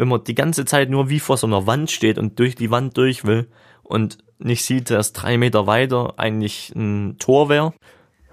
[0.00, 2.70] wenn man die ganze Zeit nur wie vor so einer Wand steht und durch die
[2.70, 3.48] Wand durch will
[3.82, 7.74] und nicht sieht, dass drei Meter weiter eigentlich ein Tor wäre.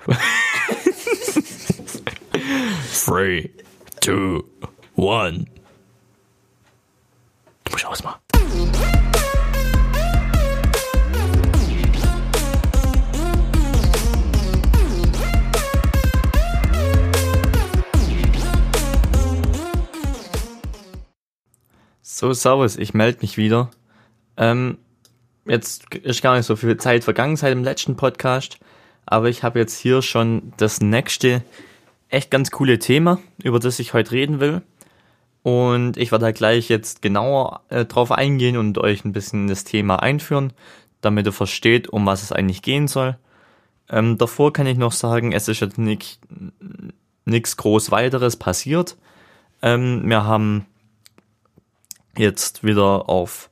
[3.05, 3.49] Three,
[3.99, 4.45] two,
[4.95, 5.45] one.
[7.65, 8.21] Du musst ausmachen.
[22.19, 23.69] So, servus, ich melde mich wieder.
[24.37, 24.79] Ähm,
[25.45, 28.57] jetzt ist gar nicht so viel Zeit vergangen seit dem letzten Podcast,
[29.05, 31.43] aber ich habe jetzt hier schon das nächste
[32.09, 34.63] echt ganz coole Thema, über das ich heute reden will.
[35.43, 39.63] Und ich werde da gleich jetzt genauer äh, drauf eingehen und euch ein bisschen das
[39.63, 40.53] Thema einführen,
[41.01, 43.15] damit ihr versteht, um was es eigentlich gehen soll.
[43.91, 48.97] Ähm, davor kann ich noch sagen, es ist jetzt nichts groß weiteres passiert.
[49.61, 50.65] Ähm, wir haben
[52.19, 53.49] jetzt wieder auf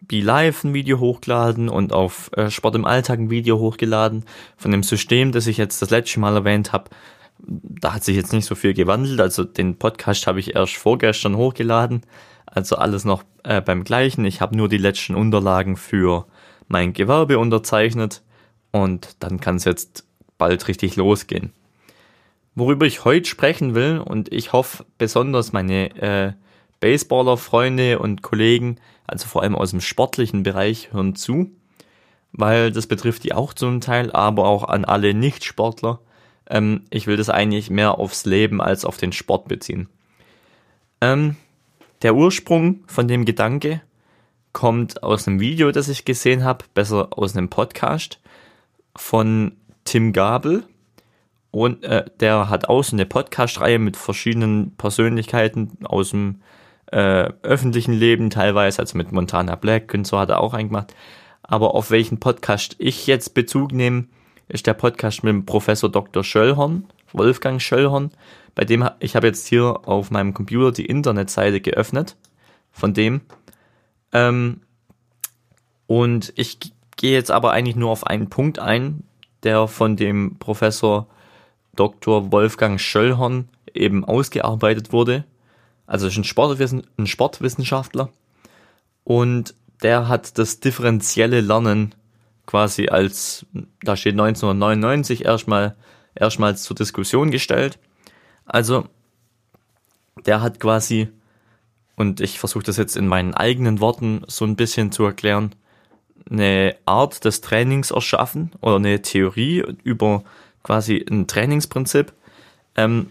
[0.00, 4.24] BeLive ein Video hochgeladen und auf äh, Sport im Alltag ein Video hochgeladen
[4.56, 6.90] von dem System, das ich jetzt das letzte Mal erwähnt habe.
[7.38, 9.20] Da hat sich jetzt nicht so viel gewandelt.
[9.20, 12.02] Also den Podcast habe ich erst vorgestern hochgeladen.
[12.46, 14.24] Also alles noch äh, beim gleichen.
[14.24, 16.26] Ich habe nur die letzten Unterlagen für
[16.68, 18.22] mein Gewerbe unterzeichnet
[18.70, 20.06] und dann kann es jetzt
[20.38, 21.52] bald richtig losgehen.
[22.54, 26.32] Worüber ich heute sprechen will und ich hoffe besonders meine äh,
[26.82, 31.50] Baseballer-Freunde und Kollegen, also vor allem aus dem sportlichen Bereich, hören zu,
[32.32, 36.00] weil das betrifft die auch zum Teil, aber auch an alle Nicht-Sportler.
[36.50, 39.88] Ähm, ich will das eigentlich mehr aufs Leben als auf den Sport beziehen.
[41.00, 41.36] Ähm,
[42.02, 43.80] der Ursprung von dem Gedanke
[44.52, 48.18] kommt aus einem Video, das ich gesehen habe, besser aus einem Podcast
[48.96, 49.52] von
[49.84, 50.64] Tim Gabel.
[51.52, 56.40] Und äh, der hat auch so eine Podcast-Reihe mit verschiedenen Persönlichkeiten aus dem
[56.92, 60.94] äh, öffentlichen Leben teilweise, also mit Montana Black und so hat er auch eingemacht.
[61.42, 64.04] Aber auf welchen Podcast ich jetzt Bezug nehme,
[64.48, 66.22] ist der Podcast mit dem Professor Dr.
[66.22, 68.10] Schöllhorn, Wolfgang Schöllhorn,
[68.54, 72.16] bei dem ich habe jetzt hier auf meinem Computer die Internetseite geöffnet
[72.70, 73.22] von dem.
[74.12, 74.60] Ähm,
[75.86, 76.58] und ich
[76.96, 79.02] gehe jetzt aber eigentlich nur auf einen Punkt ein,
[79.42, 81.06] der von dem Professor
[81.74, 82.30] Dr.
[82.32, 85.24] Wolfgang Schöllhorn eben ausgearbeitet wurde
[85.86, 88.10] also ist ein, Sportwissen, ein Sportwissenschaftler
[89.04, 91.94] und der hat das differenzielle Lernen
[92.46, 93.46] quasi als,
[93.82, 95.76] da steht 1999 erstmal,
[96.14, 97.78] erstmals zur Diskussion gestellt.
[98.44, 98.86] Also,
[100.26, 101.08] der hat quasi,
[101.96, 105.54] und ich versuche das jetzt in meinen eigenen Worten so ein bisschen zu erklären,
[106.30, 110.22] eine Art des Trainings erschaffen oder eine Theorie über
[110.62, 112.12] quasi ein Trainingsprinzip,
[112.76, 113.10] ähm,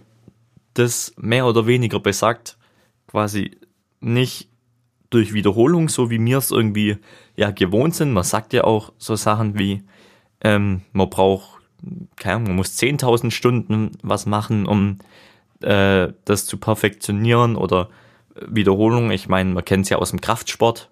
[0.74, 2.58] das mehr oder weniger besagt,
[3.12, 3.52] quasi
[4.00, 4.50] nicht
[5.10, 6.98] durch Wiederholung, so wie wir es irgendwie
[7.36, 8.14] ja gewohnt sind.
[8.14, 9.84] Man sagt ja auch so Sachen wie,
[10.42, 11.60] ähm, man braucht,
[12.16, 15.00] keine Ahnung, man muss 10.000 Stunden was machen, um
[15.62, 17.90] äh, das zu perfektionieren oder
[18.36, 19.12] Wiederholung.
[19.12, 20.90] Ich meine, man kennt es ja aus dem Kraftsport.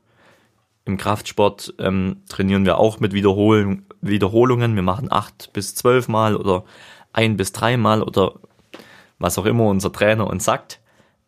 [0.86, 4.76] Im Kraftsport ähm, trainieren wir auch mit Wiederholung, Wiederholungen.
[4.76, 6.66] Wir machen acht bis zwölf Mal oder
[7.14, 8.34] ein bis drei Mal oder
[9.18, 10.82] was auch immer unser Trainer uns sagt.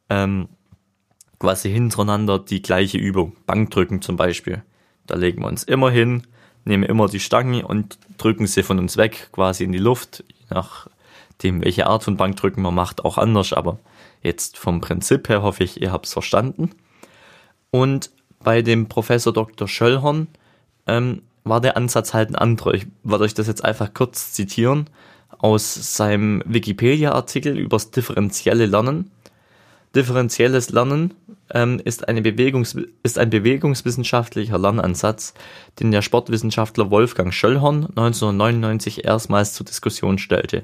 [0.09, 0.49] Ähm,
[1.41, 3.35] quasi hintereinander die gleiche Übung.
[3.47, 4.61] Bankdrücken zum Beispiel.
[5.07, 6.27] Da legen wir uns immer hin,
[6.65, 10.23] nehmen immer die Stangen und drücken sie von uns weg, quasi in die Luft.
[10.29, 13.53] Je nachdem, welche Art von Bankdrücken man macht, auch anders.
[13.53, 13.79] Aber
[14.21, 16.75] jetzt vom Prinzip her hoffe ich, ihr habt es verstanden.
[17.71, 18.11] Und
[18.43, 19.67] bei dem Professor Dr.
[19.67, 20.27] Schöllhorn
[20.85, 22.75] ähm, war der Ansatz halt ein anderer.
[22.75, 24.91] Ich werde euch das jetzt einfach kurz zitieren
[25.39, 29.09] aus seinem Wikipedia-Artikel übers differenzielle Lernen.
[29.93, 31.13] Differenzielles Lernen
[31.53, 35.33] ähm, ist, eine Bewegungs ist ein bewegungswissenschaftlicher Lernansatz,
[35.79, 40.63] den der Sportwissenschaftler Wolfgang Schöllhorn 1999 erstmals zur Diskussion stellte.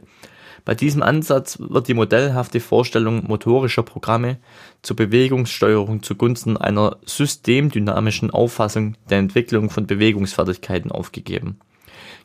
[0.63, 4.37] Bei diesem Ansatz wird die modellhafte Vorstellung motorischer Programme
[4.81, 11.59] zur Bewegungssteuerung zugunsten einer systemdynamischen Auffassung der Entwicklung von Bewegungsfertigkeiten aufgegeben.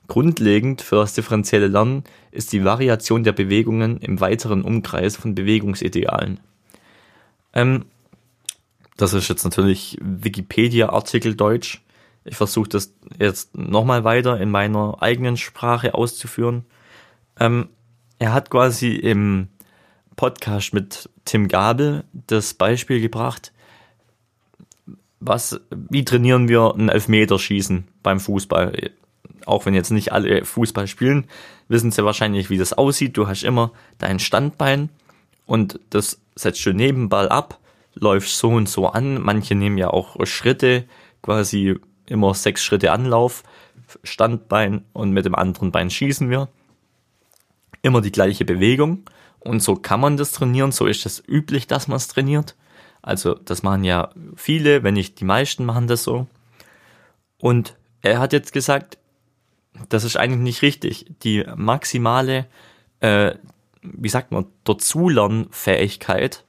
[0.08, 6.40] Grundlegend für das differenzielle Lernen ist die Variation der Bewegungen im weiteren Umkreis von Bewegungsidealen.
[7.52, 7.84] Ähm,
[8.96, 11.82] das ist jetzt natürlich Wikipedia-Artikel Deutsch.
[12.24, 16.64] Ich versuche das jetzt nochmal weiter in meiner eigenen Sprache auszuführen.
[17.38, 17.68] Ähm,
[18.18, 19.48] er hat quasi im
[20.14, 23.52] Podcast mit Tim Gabel das Beispiel gebracht,
[25.18, 28.90] was, wie trainieren wir ein Elfmeterschießen beim Fußball?
[29.46, 31.26] Auch wenn jetzt nicht alle Fußball spielen,
[31.68, 33.16] wissen sie wahrscheinlich, wie das aussieht.
[33.16, 34.90] Du hast immer dein Standbein
[35.52, 37.58] und das setzt du neben Ball ab,
[37.92, 39.20] läufst so und so an.
[39.20, 40.86] Manche nehmen ja auch Schritte,
[41.20, 43.42] quasi immer sechs Schritte Anlauf,
[44.02, 46.48] Standbein und mit dem anderen Bein schießen wir.
[47.82, 49.04] Immer die gleiche Bewegung.
[49.40, 52.56] Und so kann man das trainieren, so ist es üblich, dass man es trainiert.
[53.02, 56.28] Also das machen ja viele, wenn nicht die meisten machen das so.
[57.36, 58.96] Und er hat jetzt gesagt,
[59.90, 61.12] das ist eigentlich nicht richtig.
[61.22, 62.46] Die maximale,
[63.00, 63.34] äh,
[63.82, 66.44] wie sagt man, Dazulernfähigkeit,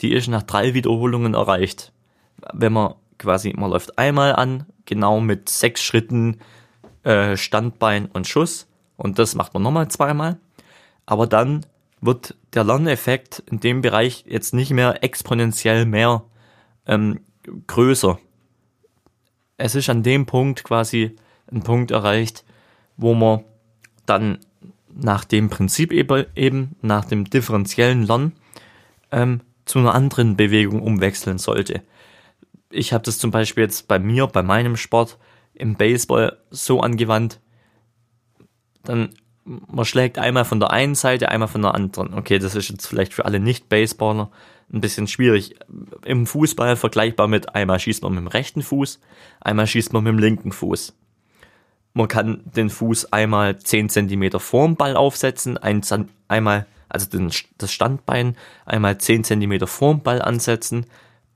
[0.00, 1.92] die ist nach drei Wiederholungen erreicht.
[2.52, 6.40] Wenn man quasi, man läuft einmal an, genau mit sechs Schritten
[7.04, 8.66] äh, Standbein und Schuss
[8.96, 10.38] und das macht man nochmal zweimal.
[11.06, 11.66] Aber dann
[12.00, 16.24] wird der Lerneffekt in dem Bereich jetzt nicht mehr exponentiell mehr
[16.86, 17.20] ähm,
[17.66, 18.18] größer.
[19.56, 21.16] Es ist an dem Punkt quasi
[21.52, 22.44] ein Punkt erreicht,
[22.96, 23.44] wo man
[24.06, 24.38] dann
[24.94, 28.32] nach dem Prinzip eben, nach dem differenziellen Lernen,
[29.10, 31.82] ähm, zu einer anderen Bewegung umwechseln sollte.
[32.70, 35.18] Ich habe das zum Beispiel jetzt bei mir, bei meinem Sport
[35.54, 37.40] im Baseball so angewandt,
[38.84, 39.10] dann
[39.44, 42.14] man schlägt einmal von der einen Seite, einmal von der anderen.
[42.14, 44.30] Okay, das ist jetzt vielleicht für alle Nicht-Baseballer
[44.72, 45.56] ein bisschen schwierig.
[46.04, 49.00] Im Fußball vergleichbar mit einmal schießt man mit dem rechten Fuß,
[49.40, 50.94] einmal schießt man mit dem linken Fuß.
[51.92, 55.82] Man kann den Fuß einmal 10 cm vorm Ball aufsetzen, ein,
[56.28, 60.86] einmal, also den, das Standbein einmal 10 cm vorm Ball ansetzen,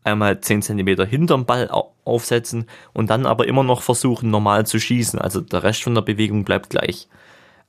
[0.05, 1.69] einmal 10 cm hinterm Ball
[2.05, 5.19] aufsetzen und dann aber immer noch versuchen, normal zu schießen.
[5.19, 7.09] Also der Rest von der Bewegung bleibt gleich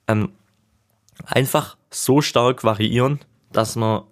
[0.07, 0.33] ähm,
[1.25, 3.19] einfach so stark variieren,
[3.51, 4.03] dass man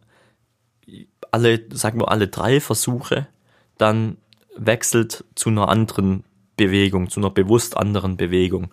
[1.31, 3.28] alle, sagen wir, alle drei Versuche
[3.78, 4.18] dann
[4.56, 6.24] wechselt zu einer anderen
[6.58, 8.72] Bewegung, zu einer bewusst anderen Bewegung.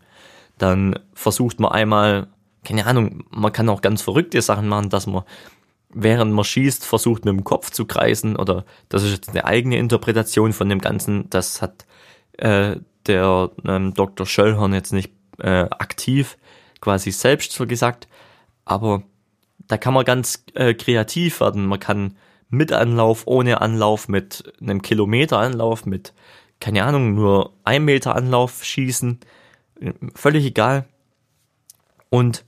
[0.59, 2.29] Dann versucht man einmal,
[2.65, 5.25] keine Ahnung, man kann auch ganz verrückte Sachen machen, dass man
[5.93, 9.77] während man schießt, versucht mit dem Kopf zu kreisen oder das ist jetzt eine eigene
[9.77, 11.29] Interpretation von dem Ganzen.
[11.31, 11.85] Das hat
[12.39, 14.27] äh, der ähm, Dr.
[14.27, 16.39] Schöllhorn jetzt nicht äh, aktiv
[16.81, 18.09] quasi selbst so gesagt,
[18.65, 19.03] aber
[19.59, 21.67] da kann man ganz äh, kreativ werden.
[21.67, 22.17] Man kann
[22.49, 26.13] mit Anlauf, ohne Anlauf, mit einem Kilometer Anlauf, mit,
[26.61, 29.19] keine Ahnung, nur ein Meter Anlauf schießen.
[30.15, 30.87] Völlig egal.
[32.11, 32.45] Und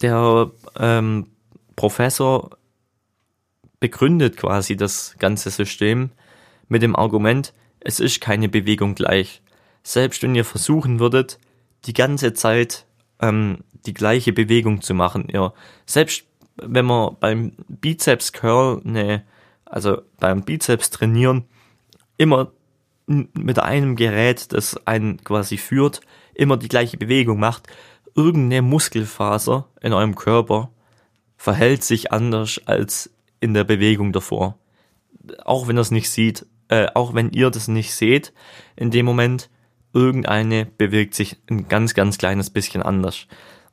[0.00, 1.26] der ähm,
[1.74, 2.50] Professor
[3.80, 6.10] begründet quasi das ganze System
[6.68, 9.42] mit dem Argument, es ist keine Bewegung gleich.
[9.82, 11.38] Selbst wenn ihr versuchen würdet,
[11.84, 12.86] die ganze Zeit
[13.20, 15.28] ähm, die gleiche Bewegung zu machen.
[15.32, 15.52] Ja,
[15.86, 16.24] selbst
[16.56, 19.24] wenn man beim Bizeps Curl ne,
[19.64, 21.44] also beim Bizeps trainieren,
[22.16, 22.50] immer
[23.06, 26.00] mit einem Gerät, das einen quasi führt,
[26.34, 27.68] immer die gleiche Bewegung macht,
[28.14, 30.70] irgendeine Muskelfaser in eurem Körper
[31.36, 33.10] verhält sich anders als
[33.40, 34.58] in der Bewegung davor.
[35.44, 38.32] Auch wenn es nicht sieht, äh, auch wenn ihr das nicht seht,
[38.74, 39.50] in dem Moment,
[39.92, 43.26] irgendeine bewegt sich ein ganz, ganz kleines bisschen anders.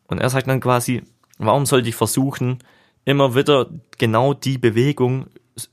[0.08, 1.04] Und er sagt dann quasi,
[1.38, 2.60] warum sollte ich versuchen,
[3.06, 5.28] immer wieder genau die Bewegung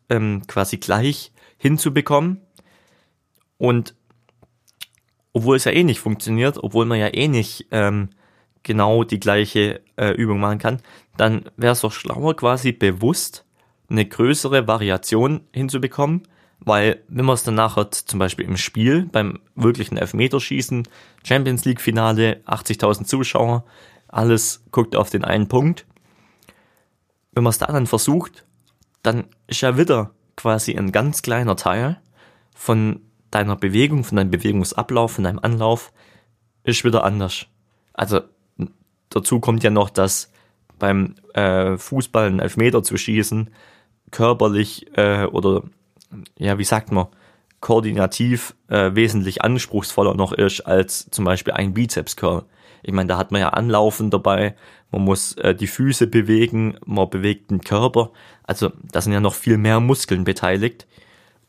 [0.09, 2.41] ähm, quasi gleich hinzubekommen?
[3.61, 3.95] Und
[5.35, 8.09] obwohl es ja eh nicht funktioniert, obwohl man ja eh nicht ähm,
[8.63, 10.81] genau die gleiche äh, Übung machen kann,
[11.19, 13.45] dann wäre es doch schlauer, quasi bewusst
[13.91, 16.23] eine größere Variation hinzubekommen,
[16.61, 20.89] weil wenn man es dann nachher zum Beispiel im Spiel beim wirklichen Elfmeterschießen,
[21.23, 23.67] Champions League Finale, 80.000 Zuschauer,
[24.09, 25.85] alles guckt auf den einen Punkt.
[27.33, 28.47] Wenn man es da dann versucht,
[29.03, 32.01] dann ist ja wieder quasi ein ganz kleiner Teil
[32.55, 35.93] von deiner Bewegung, von deinem Bewegungsablauf, von deinem Anlauf,
[36.65, 37.47] ist wieder anders.
[37.93, 38.21] Also
[39.09, 40.33] dazu kommt ja noch, dass
[40.79, 43.51] beim äh, Fußball einen Elfmeter zu schießen
[44.11, 45.63] körperlich äh, oder
[46.39, 47.07] ja, wie sagt man,
[47.61, 52.45] koordinativ äh, wesentlich anspruchsvoller noch ist als zum Beispiel ein Bizeps-Curl.
[52.83, 54.57] Ich meine, da hat man ja Anlaufen dabei,
[54.91, 58.11] man muss äh, die Füße bewegen, man bewegt den Körper.
[58.43, 60.87] Also da sind ja noch viel mehr Muskeln beteiligt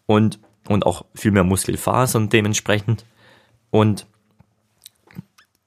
[0.05, 0.39] und,
[0.71, 3.05] und auch viel mehr Muskelfasern dementsprechend.
[3.69, 4.07] Und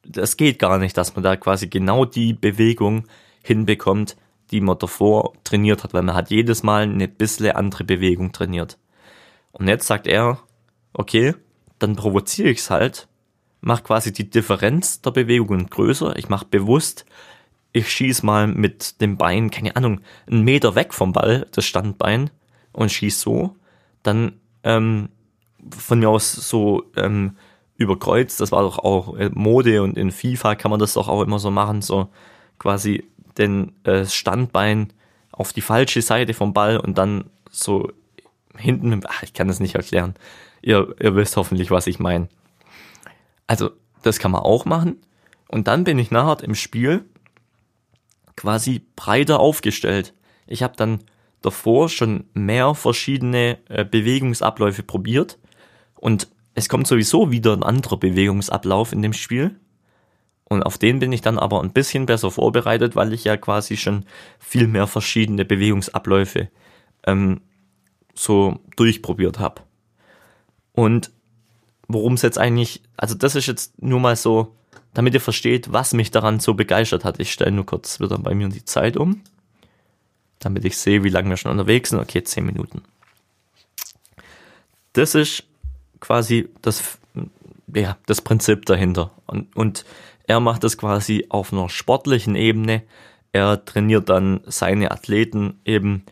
[0.06, 3.04] das geht gar nicht, dass man da quasi genau die Bewegung
[3.42, 4.16] hinbekommt,
[4.50, 8.78] die man davor trainiert hat, weil man hat jedes Mal eine bisschen andere Bewegung trainiert.
[9.52, 10.38] Und jetzt sagt er,
[10.92, 11.34] okay,
[11.78, 13.08] dann provoziere ich es halt,
[13.60, 17.06] mach quasi die Differenz der Bewegungen größer, ich mache bewusst,
[17.72, 22.30] ich schieß mal mit dem Bein, keine Ahnung, einen Meter weg vom Ball, das Standbein,
[22.72, 23.56] und schieß so,
[24.02, 25.10] dann ähm,
[25.78, 27.36] von mir aus so ähm,
[27.76, 31.22] überkreuzt, das war doch auch äh, Mode und in FIFA kann man das doch auch
[31.22, 32.08] immer so machen, so
[32.58, 33.04] quasi
[33.38, 34.92] den äh, Standbein
[35.32, 37.90] auf die falsche Seite vom Ball und dann so
[38.56, 40.14] hinten, ach, ich kann das nicht erklären.
[40.62, 42.28] Ihr, ihr wisst hoffentlich, was ich meine.
[43.46, 43.70] Also,
[44.02, 45.00] das kann man auch machen.
[45.48, 47.04] Und dann bin ich nachher im Spiel
[48.36, 50.14] quasi breiter aufgestellt.
[50.46, 51.00] Ich habe dann
[51.44, 55.38] davor schon mehr verschiedene äh, Bewegungsabläufe probiert
[55.94, 59.58] und es kommt sowieso wieder ein anderer Bewegungsablauf in dem Spiel.
[60.44, 63.76] Und auf den bin ich dann aber ein bisschen besser vorbereitet, weil ich ja quasi
[63.76, 64.04] schon
[64.38, 66.48] viel mehr verschiedene Bewegungsabläufe
[67.06, 67.40] ähm,
[68.14, 69.62] so durchprobiert habe.
[70.72, 71.10] Und
[71.88, 74.54] worum es jetzt eigentlich, also das ist jetzt nur mal so,
[74.92, 77.18] damit ihr versteht, was mich daran so begeistert hat.
[77.18, 79.22] Ich stelle nur kurz wieder bei mir die Zeit um,
[80.44, 82.00] damit ich sehe, wie lange wir schon unterwegs sind.
[82.00, 82.82] Okay, 10 Minuten.
[84.92, 85.44] Das ist
[86.00, 86.98] quasi das,
[87.74, 89.10] ja, das Prinzip dahinter.
[89.26, 89.84] Und, und
[90.26, 92.82] er macht das quasi auf einer sportlichen Ebene.
[93.32, 96.04] Er trainiert dann seine Athleten eben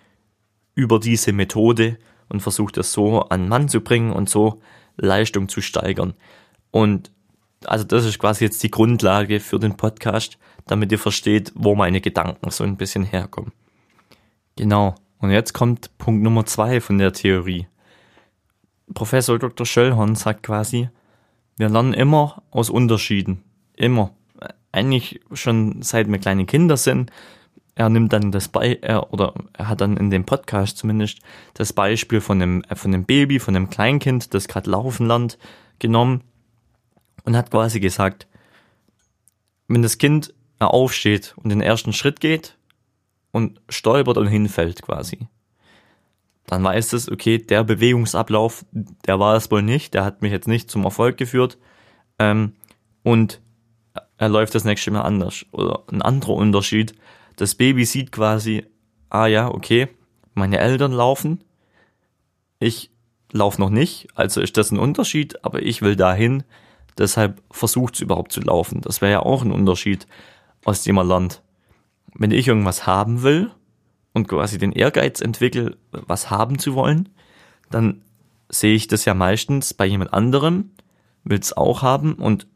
[0.74, 1.98] über diese Methode
[2.28, 4.60] und versucht es so an Mann zu bringen und so
[4.96, 6.14] Leistung zu steigern.
[6.70, 7.12] Und
[7.64, 12.00] also das ist quasi jetzt die Grundlage für den Podcast, damit ihr versteht, wo meine
[12.00, 13.52] Gedanken so ein bisschen herkommen.
[14.56, 14.94] Genau.
[15.18, 17.68] Und jetzt kommt Punkt Nummer zwei von der Theorie.
[18.92, 19.64] Professor Dr.
[19.64, 20.88] Schöllhorn sagt quasi,
[21.56, 23.42] wir lernen immer aus Unterschieden.
[23.76, 24.12] Immer.
[24.72, 27.10] Eigentlich schon seit wir kleine Kinder sind.
[27.74, 31.20] Er nimmt dann das Bei, er, oder er hat dann in dem Podcast zumindest
[31.54, 35.38] das Beispiel von einem, von einem Baby, von einem Kleinkind, das gerade laufen lernt,
[35.78, 36.22] genommen
[37.24, 38.26] und hat quasi gesagt,
[39.68, 42.56] wenn das Kind aufsteht und den ersten Schritt geht
[43.32, 45.26] und stolpert und hinfällt quasi,
[46.46, 50.48] dann weiß es, okay, der Bewegungsablauf, der war es wohl nicht, der hat mich jetzt
[50.48, 51.58] nicht zum Erfolg geführt
[52.18, 52.54] ähm,
[53.02, 53.40] und
[54.18, 55.46] er läuft das nächste Mal anders.
[55.52, 56.94] Oder ein anderer Unterschied,
[57.36, 58.66] das Baby sieht quasi,
[59.10, 59.88] ah ja, okay,
[60.34, 61.42] meine Eltern laufen,
[62.58, 62.90] ich
[63.32, 66.44] laufe noch nicht, also ist das ein Unterschied, aber ich will dahin,
[66.98, 68.80] deshalb versucht es überhaupt zu laufen.
[68.82, 70.06] Das wäre ja auch ein Unterschied,
[70.64, 71.42] aus dem er lernt.
[72.14, 73.50] Wenn ich irgendwas haben will,
[74.12, 77.08] und quasi den Ehrgeiz entwickle, was haben zu wollen,
[77.70, 78.02] dann
[78.48, 80.70] sehe ich das ja meistens bei jemand anderem,
[81.24, 82.46] will es auch haben und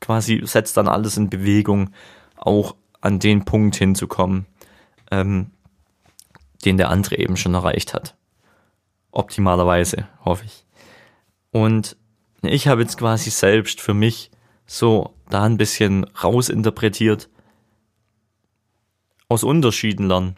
[0.00, 1.90] quasi setzt dann alles in Bewegung,
[2.36, 4.46] auch an den Punkt hinzukommen,
[5.10, 5.50] ähm,
[6.64, 8.16] den der andere eben schon erreicht hat.
[9.10, 10.66] Optimalerweise, hoffe ich.
[11.50, 11.96] Und
[12.42, 14.30] ich habe jetzt quasi selbst für mich
[14.66, 17.30] so da ein bisschen rausinterpretiert,
[19.28, 20.36] aus Unterschieden lernen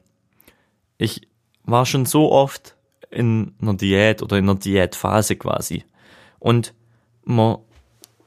[1.01, 1.23] ich
[1.65, 2.77] war schon so oft
[3.11, 5.85] in einer Diät oder in einer Diätphase quasi.
[6.39, 6.75] Und
[7.25, 7.57] man,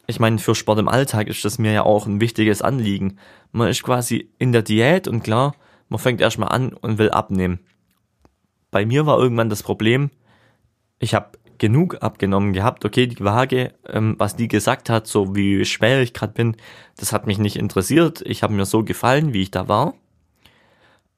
[0.07, 3.19] ich meine, für Sport im Alltag ist das mir ja auch ein wichtiges Anliegen.
[3.51, 5.55] Man ist quasi in der Diät und klar,
[5.87, 7.59] man fängt erstmal an und will abnehmen.
[8.71, 10.09] Bei mir war irgendwann das Problem,
[10.97, 12.83] ich habe genug abgenommen gehabt.
[12.85, 16.57] Okay, die Waage, ähm, was die gesagt hat, so wie schwer ich gerade bin,
[16.97, 18.23] das hat mich nicht interessiert.
[18.25, 19.93] Ich habe mir so gefallen, wie ich da war.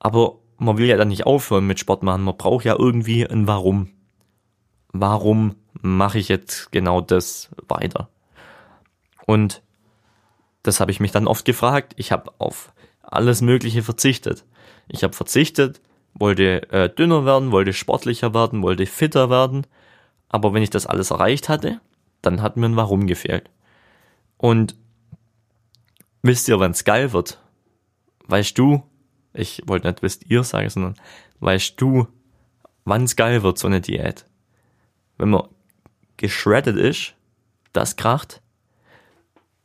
[0.05, 2.21] Aber man will ja dann nicht aufhören mit Sport machen.
[2.21, 3.89] Man braucht ja irgendwie ein Warum.
[4.89, 8.07] Warum mache ich jetzt genau das weiter?
[9.25, 9.63] Und
[10.61, 11.93] das habe ich mich dann oft gefragt.
[11.97, 12.71] Ich habe auf
[13.01, 14.45] alles Mögliche verzichtet.
[14.87, 15.81] Ich habe verzichtet,
[16.13, 19.65] wollte äh, dünner werden, wollte sportlicher werden, wollte fitter werden.
[20.29, 21.81] Aber wenn ich das alles erreicht hatte,
[22.21, 23.49] dann hat mir ein Warum gefehlt.
[24.37, 24.75] Und
[26.21, 27.41] wisst ihr, wann es geil wird?
[28.27, 28.83] Weißt du,
[29.35, 30.95] ich wollte nicht wisst ihr sagen, sondern
[31.39, 32.07] weißt du,
[32.85, 34.25] wann's geil wird, so eine Diät?
[35.17, 35.47] Wenn man
[36.17, 37.13] geschreddet ist,
[37.73, 38.41] das kracht,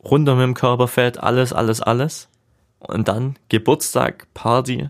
[0.03, 2.27] runter mit dem Körperfett, alles, alles, alles.
[2.79, 4.89] Und dann Geburtstag, Party.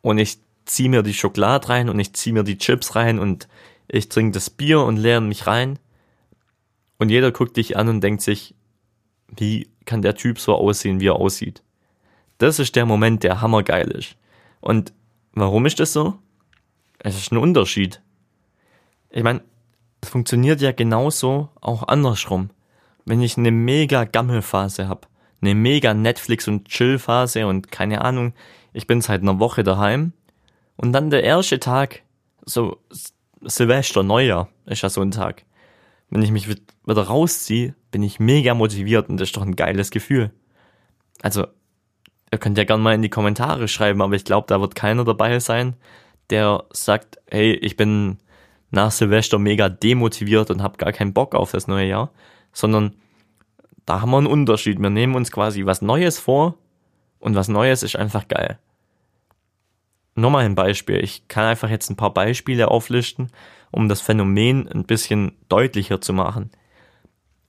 [0.00, 3.48] Und ich zieh mir die Schokolade rein und ich zieh mir die Chips rein und
[3.86, 5.78] ich trinke das Bier und leere mich rein.
[6.98, 8.54] Und jeder guckt dich an und denkt sich,
[9.28, 11.62] wie kann der Typ so aussehen, wie er aussieht?
[12.38, 14.16] Das ist der Moment, der hammergeil ist.
[14.60, 14.92] Und
[15.32, 16.18] warum ist das so?
[16.98, 18.00] Es ist ein Unterschied.
[19.10, 19.42] Ich meine,
[20.00, 22.50] es funktioniert ja genauso auch andersrum.
[23.04, 25.06] Wenn ich eine mega Gammelphase habe,
[25.40, 28.32] eine mega Netflix- und Chill-Phase und keine Ahnung,
[28.72, 30.12] ich bin seit einer Woche daheim
[30.76, 32.02] und dann der erste Tag,
[32.44, 32.78] so
[33.42, 35.44] Silvester, Neujahr ist ja so ein Tag.
[36.10, 39.90] Wenn ich mich wieder rausziehe, bin ich mega motiviert und das ist doch ein geiles
[39.90, 40.32] Gefühl.
[41.22, 41.46] Also
[42.34, 45.04] Ihr könnt ja gerne mal in die Kommentare schreiben, aber ich glaube, da wird keiner
[45.04, 45.76] dabei sein,
[46.30, 48.18] der sagt, hey, ich bin
[48.72, 52.10] nach Silvester mega demotiviert und habe gar keinen Bock auf das neue Jahr,
[52.52, 52.96] sondern
[53.86, 54.80] da haben wir einen Unterschied.
[54.80, 56.56] Wir nehmen uns quasi was Neues vor
[57.20, 58.58] und was Neues ist einfach geil.
[60.16, 60.96] nochmal ein Beispiel.
[61.04, 63.30] Ich kann einfach jetzt ein paar Beispiele auflisten,
[63.70, 66.50] um das Phänomen ein bisschen deutlicher zu machen.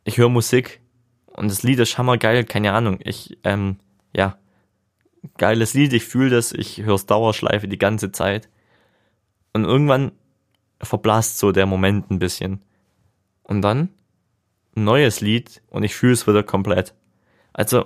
[0.04, 0.80] Ich höre Musik
[1.26, 3.00] und das Lied ist hammergeil, keine Ahnung.
[3.04, 3.78] Ich, ähm,
[5.38, 8.50] geiles Lied, ich fühle das, ich höre es Dauerschleife die ganze Zeit.
[9.54, 10.12] Und irgendwann
[10.82, 12.62] verblasst so der Moment ein bisschen.
[13.44, 13.90] Und dann
[14.76, 16.94] ein neues Lied und ich fühle es wieder komplett.
[17.54, 17.86] Also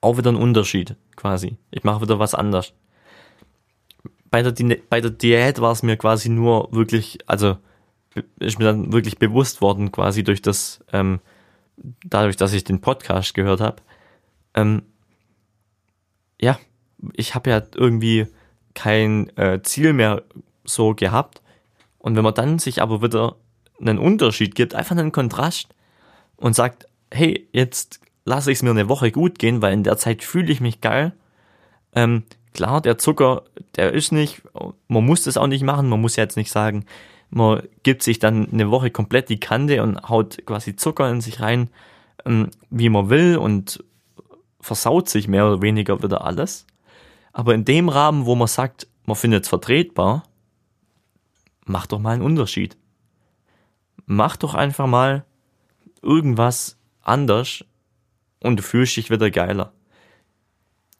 [0.00, 1.58] auch wieder ein Unterschied quasi.
[1.70, 2.72] Ich mache wieder was anders.
[4.30, 7.58] Bei der, bei der Diät war es mir quasi nur wirklich, also
[8.38, 11.20] ist mir dann wirklich bewusst worden quasi durch das, ähm,
[12.04, 13.82] dadurch, dass ich den Podcast gehört habe.
[14.54, 14.82] Ähm,
[16.40, 16.58] ja,
[17.12, 18.26] ich habe ja irgendwie
[18.74, 20.22] kein äh, Ziel mehr
[20.64, 21.42] so gehabt.
[21.98, 23.36] Und wenn man dann sich aber wieder
[23.80, 25.68] einen Unterschied gibt, einfach einen Kontrast
[26.36, 29.96] und sagt, hey, jetzt lasse ich es mir eine Woche gut gehen, weil in der
[29.96, 31.12] Zeit fühle ich mich geil.
[31.94, 33.42] Ähm, klar, der Zucker,
[33.76, 34.42] der ist nicht,
[34.88, 36.84] man muss das auch nicht machen, man muss ja jetzt nicht sagen,
[37.30, 41.40] man gibt sich dann eine Woche komplett die Kante und haut quasi Zucker in sich
[41.40, 41.70] rein,
[42.24, 43.82] ähm, wie man will und
[44.60, 46.66] versaut sich mehr oder weniger wieder alles.
[47.32, 50.24] Aber in dem Rahmen, wo man sagt, man findet es vertretbar,
[51.64, 52.76] macht doch mal einen Unterschied.
[54.06, 55.24] Mach doch einfach mal
[56.02, 57.64] irgendwas anders
[58.40, 59.72] und du fühlst dich wieder geiler.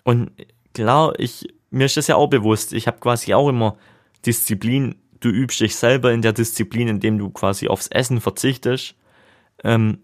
[0.05, 0.31] Und
[0.75, 3.77] klar, ich, mir ist das ja auch bewusst, ich habe quasi auch immer
[4.25, 8.95] Disziplin, du übst dich selber in der Disziplin, indem du quasi aufs Essen verzichtest.
[9.65, 9.99] Ähm,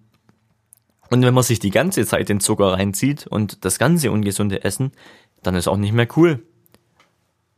[1.11, 4.93] und wenn man sich die ganze Zeit den Zucker reinzieht und das ganze ungesunde Essen,
[5.43, 6.43] dann ist auch nicht mehr cool.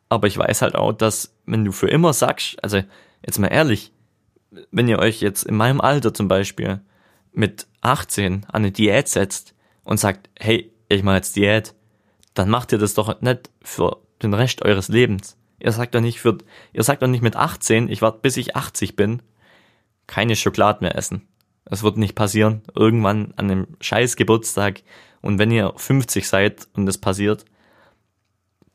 [0.08, 2.82] Aber ich weiß halt auch, dass wenn du für immer sagst, also
[3.24, 3.92] jetzt mal ehrlich,
[4.70, 6.80] wenn ihr euch jetzt in meinem Alter zum Beispiel
[7.32, 11.74] mit 18 an eine Diät setzt und sagt, hey, ich mache jetzt Diät,
[12.34, 15.36] dann macht ihr das doch nicht für den Rest eures Lebens.
[15.58, 16.38] Ihr sagt doch nicht für,
[16.72, 19.22] ihr sagt doch nicht mit 18, ich warte bis ich 80 bin,
[20.06, 21.26] keine Schokolade mehr essen.
[21.66, 22.62] Das wird nicht passieren.
[22.74, 24.82] Irgendwann an einem scheiß Geburtstag
[25.20, 27.44] und wenn ihr 50 seid und das passiert,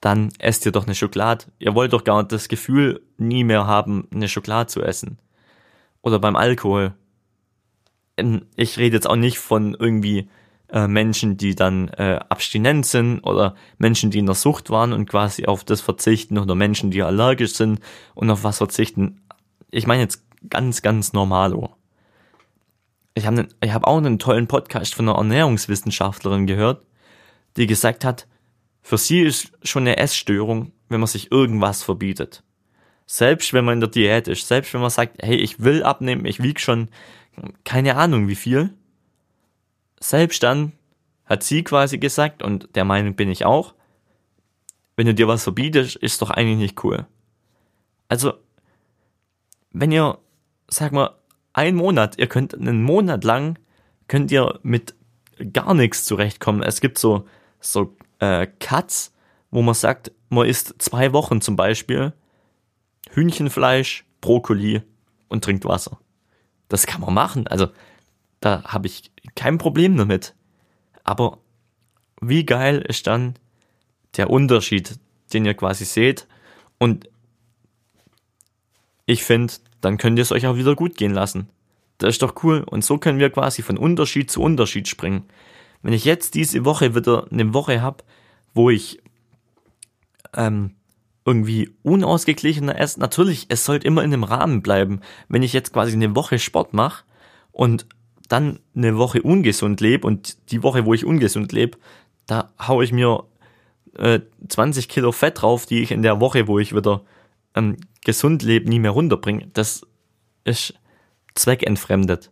[0.02, 1.46] dann esst ihr doch eine Schokolade.
[1.60, 5.20] Ihr wollt doch gar nicht das Gefühl nie mehr haben, eine Schokolade zu essen.
[6.02, 6.94] Oder beim Alkohol.
[8.18, 10.28] Ähm, ich rede jetzt auch nicht von irgendwie
[10.70, 15.08] äh, Menschen, die dann äh, abstinent sind oder Menschen, die in der Sucht waren und
[15.08, 17.80] quasi auf das verzichten oder Menschen, die allergisch sind
[18.16, 19.22] und auf was verzichten.
[19.70, 21.76] Ich meine jetzt ganz, ganz normalo.
[23.14, 26.86] Ich habe ich hab auch einen tollen Podcast von einer Ernährungswissenschaftlerin gehört,
[27.58, 28.28] die gesagt hat,
[28.82, 32.44] für sie ist schon eine Essstörung, wenn man sich irgendwas verbietet.
[33.06, 36.26] Selbst wenn man in der Diät ist, selbst wenn man sagt, hey, ich will abnehmen,
[36.26, 36.90] ich wiege schon
[37.64, 38.74] keine Ahnung wie viel.
[40.00, 40.74] Selbst dann
[41.26, 43.74] hat sie quasi gesagt, und der Meinung bin ich auch,
[44.96, 47.06] wenn du dir was verbietest, ist doch eigentlich nicht cool.
[48.08, 48.34] Also,
[49.72, 50.18] wenn ihr,
[50.68, 51.16] sag mal,
[51.62, 53.60] ein Monat, ihr könnt einen Monat lang,
[54.08, 54.96] könnt ihr mit
[55.54, 56.64] gar nichts zurechtkommen.
[56.64, 57.28] Es gibt so,
[57.60, 59.14] so äh, Cuts,
[59.52, 62.14] wo man sagt, man isst zwei Wochen zum Beispiel
[63.12, 64.82] Hühnchenfleisch, Brokkoli
[65.30, 66.00] und trinkt Wasser.
[66.68, 67.46] Das kann man machen.
[67.46, 67.68] Also
[68.40, 70.34] da habe ich kein Problem damit.
[71.04, 71.38] Aber
[72.22, 73.36] wie geil ist dann
[74.18, 74.98] der Unterschied,
[75.32, 76.28] den ihr quasi seht?
[76.80, 77.08] Und
[79.06, 81.50] ich finde, dann könnt ihr es euch auch wieder gut gehen lassen.
[81.98, 82.64] Das ist doch cool.
[82.66, 85.26] Und so können wir quasi von Unterschied zu Unterschied springen.
[85.84, 88.04] Wenn ich jetzt diese Woche wieder eine Woche habe,
[88.54, 89.02] wo ich
[90.36, 90.76] ähm,
[91.26, 95.02] irgendwie unausgeglichener esse, natürlich, es sollte immer in dem Rahmen bleiben.
[95.28, 97.04] Wenn ich jetzt quasi eine Woche Sport mache
[97.52, 97.86] und
[98.28, 101.78] dann eine Woche ungesund lebe und die Woche, wo ich ungesund lebe,
[102.26, 103.26] da hau ich mir
[103.98, 107.02] äh, 20 Kilo Fett drauf, die ich in der Woche, wo ich wieder
[107.56, 109.48] ähm, gesund lebe, nie mehr runterbringe.
[109.54, 109.86] Das
[110.44, 110.74] ist
[111.36, 112.32] zweckentfremdet.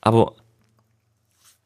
[0.00, 0.36] Aber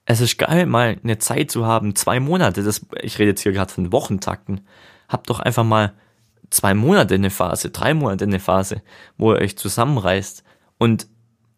[0.04, 3.52] es ist geil, mal eine Zeit zu haben, zwei Monate, das, ich rede jetzt hier
[3.52, 4.62] gerade von Wochentakten,
[5.08, 5.92] habt doch einfach mal
[6.50, 8.82] zwei Monate eine Phase, drei Monate eine Phase,
[9.18, 10.44] wo ihr euch zusammenreißt.
[10.78, 11.08] Und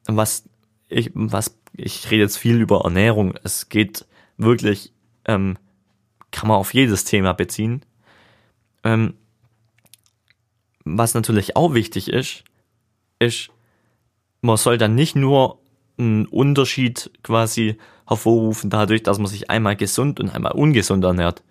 [0.07, 0.49] was
[0.89, 4.07] ich, was, ich rede jetzt viel über Ernährung, es geht
[4.37, 4.93] wirklich,
[5.25, 5.57] ähm,
[6.33, 7.85] kann man auf jedes Thema beziehen.
[8.83, 9.15] Ähm,
[10.85, 12.45] was natürlich auch wichtig ist,
[13.19, 13.51] ist,
[14.41, 15.59] man soll dann nicht nur
[15.99, 21.43] einen Unterschied quasi hervorrufen dadurch, dass man sich einmal gesund und einmal ungesund ernährt.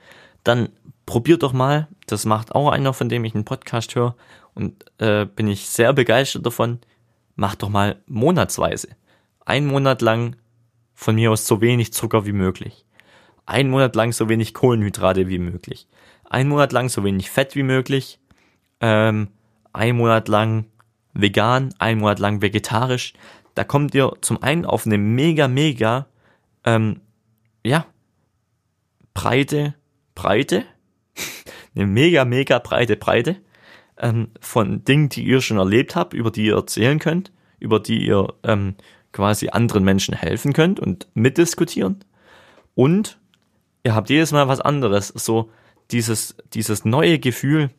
[0.44, 0.70] Dann
[1.06, 4.16] probiert doch mal, das macht auch einer, von dem ich einen Podcast höre
[4.56, 6.80] und äh, bin ich sehr begeistert davon,
[7.36, 8.90] macht doch mal monatsweise.
[9.46, 10.36] Ein Monat lang
[10.94, 12.86] von mir aus so wenig Zucker wie möglich.
[13.46, 15.88] Ein Monat lang so wenig Kohlenhydrate wie möglich.
[16.30, 18.19] Ein Monat lang so wenig Fett wie möglich.
[18.82, 19.30] Ähm,
[19.74, 20.66] ein Monat lang
[21.14, 23.14] vegan, ein Monat lang vegetarisch.
[23.56, 26.08] Da kommt ihr zum einen auf eine mega, mega,
[26.64, 27.02] ähm,
[27.66, 27.86] ja,
[29.14, 29.76] breite,
[30.16, 30.64] breite,
[31.76, 33.38] eine mega, mega breite Breite
[33.98, 38.06] ähm, von Dingen, die ihr schon erlebt habt, über die ihr erzählen könnt, über die
[38.06, 38.76] ihr ähm,
[39.12, 42.04] quasi anderen Menschen helfen könnt und mitdiskutieren.
[42.76, 43.20] Und
[43.84, 45.10] ihr habt jedes Mal was anderes.
[45.10, 45.52] So
[45.92, 47.72] dieses, dieses neue Gefühl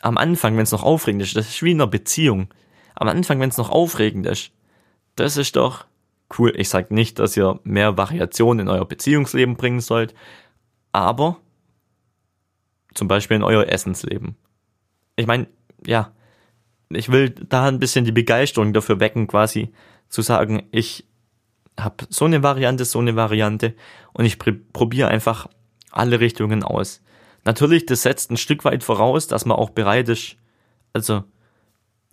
[0.00, 2.48] am Anfang, wenn es noch aufregend ist, das ist wie in einer Beziehung.
[2.94, 4.52] Am Anfang, wenn es noch aufregend ist,
[5.16, 5.86] das ist doch
[6.38, 6.52] cool.
[6.56, 10.14] Ich sage nicht, dass ihr mehr Variation in euer Beziehungsleben bringen sollt,
[10.92, 11.38] aber
[12.94, 14.36] zum Beispiel in euer Essensleben.
[15.16, 15.46] Ich meine,
[15.86, 16.12] ja,
[16.88, 19.72] ich will da ein bisschen die Begeisterung dafür wecken, quasi
[20.08, 21.06] zu sagen, ich
[21.78, 23.74] habe so eine Variante, so eine Variante
[24.12, 25.48] und ich probiere einfach
[25.90, 27.00] alle Richtungen aus.
[27.44, 30.36] Natürlich, das setzt ein Stück weit voraus, dass man auch bereit ist.
[30.92, 31.24] Also,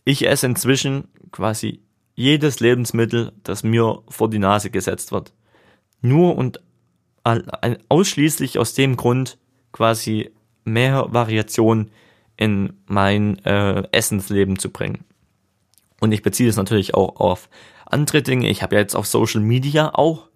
[0.04, 1.82] ich esse inzwischen quasi
[2.16, 5.34] jedes Lebensmittel, das mir vor die Nase gesetzt wird.
[6.02, 6.62] Nur und
[7.90, 9.38] ausschließlich aus dem Grund,
[9.74, 10.32] quasi
[10.63, 11.92] mehr Variation
[12.38, 15.04] in mein äh, Essensleben zu bringen.
[16.00, 17.50] Und ich beziehe es natürlich auch auf
[17.86, 18.50] andere Dinge.
[18.50, 20.30] Ich habe ja jetzt auf Social Media auch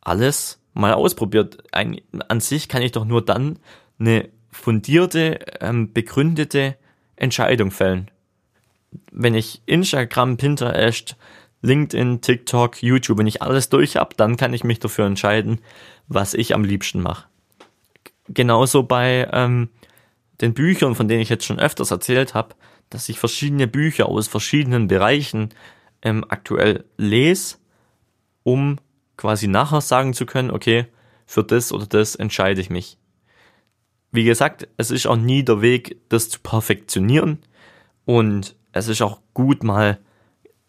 [0.00, 1.58] alles mal ausprobiert.
[1.72, 3.58] Ein, an sich kann ich doch nur dann
[3.98, 6.76] eine fundierte, ähm, begründete
[7.16, 8.10] Entscheidung fällen.
[9.12, 11.16] Wenn ich Instagram, Pinterest,
[11.62, 15.60] LinkedIn, TikTok, YouTube, wenn ich alles durch habe, dann kann ich mich dafür entscheiden,
[16.06, 17.26] was ich am liebsten mache.
[18.28, 19.68] Genauso bei ähm,
[20.40, 22.54] den Büchern, von denen ich jetzt schon öfters erzählt habe,
[22.90, 25.50] dass ich verschiedene Bücher aus verschiedenen Bereichen
[26.02, 27.56] ähm, aktuell lese,
[28.44, 28.78] um
[29.16, 30.86] quasi nachher sagen zu können, okay,
[31.26, 32.96] für das oder das entscheide ich mich.
[34.10, 37.40] Wie gesagt, es ist auch nie der Weg, das zu perfektionieren
[38.04, 39.98] und es ist auch gut mal,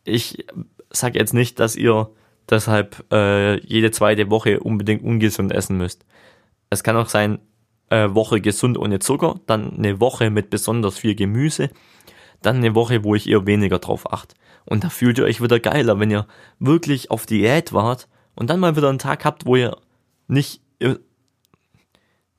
[0.04, 0.46] ich
[0.92, 2.10] sage jetzt nicht, dass ihr
[2.50, 6.06] deshalb äh, jede zweite Woche unbedingt ungesund essen müsst.
[6.70, 7.40] Es kann auch sein,
[7.90, 11.70] äh, Woche gesund ohne Zucker, dann eine Woche mit besonders viel Gemüse,
[12.42, 14.36] dann eine Woche, wo ich eher weniger drauf achte.
[14.66, 16.28] Und da fühlt ihr euch wieder geiler, wenn ihr
[16.60, 19.78] wirklich auf Diät wart und dann mal wieder einen Tag habt, wo ihr
[20.28, 21.00] nicht, ihr,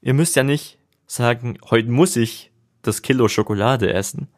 [0.00, 0.78] ihr müsst ja nicht
[1.10, 4.28] sagen, heute muss ich das Kilo Schokolade essen.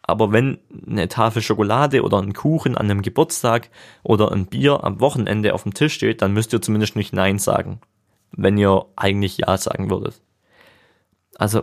[0.00, 3.68] Aber wenn eine Tafel Schokolade oder ein Kuchen an einem Geburtstag
[4.02, 7.38] oder ein Bier am Wochenende auf dem Tisch steht, dann müsst ihr zumindest nicht Nein
[7.38, 7.80] sagen,
[8.32, 10.20] wenn ihr eigentlich Ja sagen würdet.
[11.36, 11.62] Also,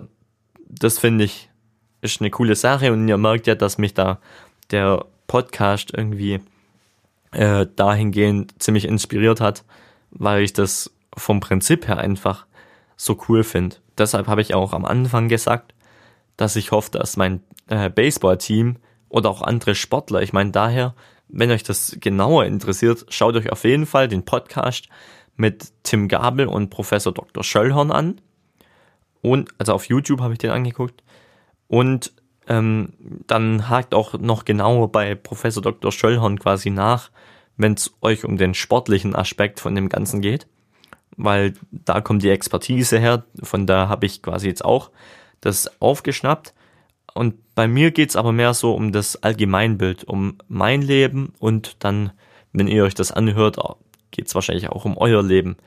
[0.67, 1.49] das finde ich,
[2.01, 4.19] ist eine coole Sache und ihr merkt ja, dass mich da
[4.69, 6.39] der Podcast irgendwie
[7.31, 9.65] äh, dahingehend ziemlich inspiriert hat,
[10.11, 12.45] weil ich das vom Prinzip her einfach
[12.95, 13.77] so cool finde.
[13.99, 15.73] Deshalb habe ich auch am Anfang gesagt,
[16.38, 18.77] dass ich hoffe, dass mein äh, Baseball-Team
[19.09, 20.95] oder auch andere Sportler, ich meine daher,
[21.27, 24.88] wenn euch das genauer interessiert, schaut euch auf jeden Fall den Podcast
[25.35, 27.43] mit Tim Gabel und Professor Dr.
[27.43, 28.19] Schöllhorn an.
[29.21, 31.03] Und, also auf YouTube habe ich den angeguckt.
[31.67, 32.13] Und
[32.47, 32.93] ähm,
[33.27, 35.91] dann hakt auch noch genauer bei Professor Dr.
[35.91, 37.12] Schöllhorn quasi nach,
[37.57, 40.47] wenn es euch um den sportlichen Aspekt von dem Ganzen geht,
[41.19, 44.89] weil da kommt die Expertise her, von da habe ich quasi jetzt auch
[45.41, 46.53] das aufgeschnappt.
[47.13, 52.12] Und bei mir geht's aber mehr so um das Allgemeinbild, um mein Leben und dann,
[52.53, 53.58] wenn ihr euch das anhört,
[54.12, 55.58] geht's wahrscheinlich auch um euer Leben.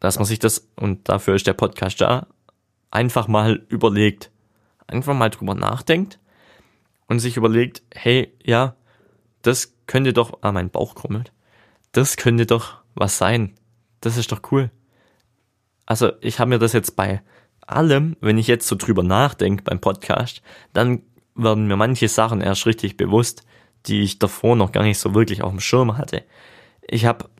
[0.00, 2.26] Dass man sich das, und dafür ist der Podcast da,
[2.90, 4.30] einfach mal überlegt,
[4.86, 6.18] einfach mal drüber nachdenkt
[7.08, 8.74] und sich überlegt, hey, ja,
[9.42, 11.30] das könnte doch, ah, mein Bauch krummelt,
[11.92, 13.54] das könnte doch was sein.
[14.02, 14.70] Das ist doch cool.
[15.86, 17.22] Also ich habe mir das jetzt bei
[17.66, 20.42] allem, wenn ich jetzt so drüber nachdenke beim Podcast,
[20.74, 21.02] dann
[21.34, 23.44] werden mir manche Sachen erst richtig bewusst,
[23.86, 26.24] die ich davor noch gar nicht so wirklich auf dem Schirm hatte.
[26.86, 27.30] Ich habe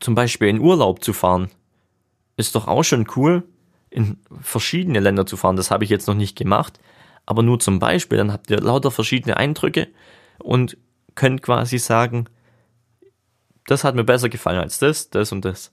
[0.00, 1.50] zum Beispiel in Urlaub zu fahren,
[2.36, 3.44] ist doch auch schon cool,
[3.90, 5.56] in verschiedene Länder zu fahren.
[5.56, 6.78] Das habe ich jetzt noch nicht gemacht.
[7.24, 9.88] Aber nur zum Beispiel, dann habt ihr lauter verschiedene Eindrücke
[10.38, 10.76] und
[11.14, 12.26] könnt quasi sagen,
[13.66, 15.72] das hat mir besser gefallen als das, das und das.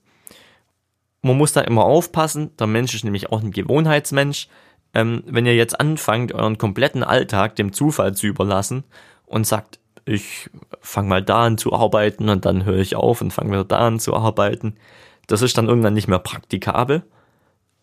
[1.22, 4.48] Man muss da immer aufpassen, der Mensch ist nämlich auch ein Gewohnheitsmensch.
[4.92, 8.84] Ähm, wenn ihr jetzt anfangt, euren kompletten Alltag dem Zufall zu überlassen
[9.26, 13.32] und sagt, ich fange mal da an zu arbeiten und dann höre ich auf und
[13.32, 14.76] fange wieder da an zu arbeiten,
[15.26, 17.04] das ist dann irgendwann nicht mehr praktikabel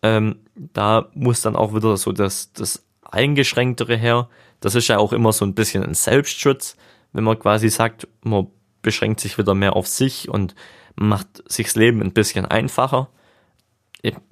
[0.02, 4.28] ähm, da muss dann auch wieder so das, das Eingeschränktere her.
[4.60, 6.76] Das ist ja auch immer so ein bisschen ein Selbstschutz,
[7.12, 8.48] wenn man quasi sagt, man
[8.82, 10.54] beschränkt sich wieder mehr auf sich und
[10.94, 13.08] macht sich das Leben ein bisschen einfacher.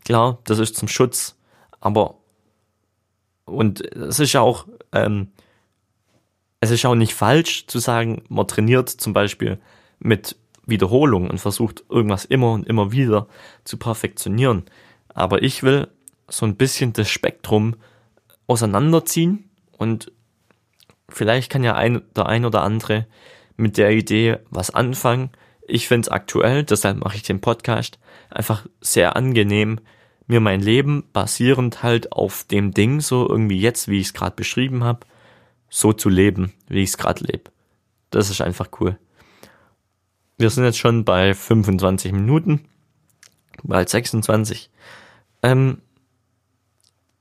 [0.05, 1.37] Klar, das ist zum Schutz,
[1.81, 2.17] aber
[3.45, 5.29] und es ist ja auch, ähm,
[6.61, 9.59] es ist auch nicht falsch zu sagen, man trainiert zum Beispiel
[9.99, 10.37] mit
[10.67, 13.27] Wiederholung und versucht irgendwas immer und immer wieder
[13.65, 14.65] zu perfektionieren.
[15.09, 15.89] Aber ich will
[16.29, 17.77] so ein bisschen das Spektrum
[18.47, 20.13] auseinanderziehen und
[21.09, 23.07] vielleicht kann ja ein, der ein oder andere
[23.61, 25.31] mit der Idee was anfangen.
[25.63, 27.99] Ich finde es aktuell, deshalb mache ich den Podcast,
[28.31, 29.81] einfach sehr angenehm,
[30.27, 34.35] mir mein Leben basierend halt auf dem Ding, so irgendwie jetzt, wie ich es gerade
[34.35, 35.01] beschrieben habe,
[35.69, 37.51] so zu leben, wie ich es gerade lebe.
[38.11, 38.99] Das ist einfach cool.
[40.39, 42.65] Wir sind jetzt schon bei 25 Minuten,
[43.63, 44.71] bald 26.
[45.43, 45.83] Ähm,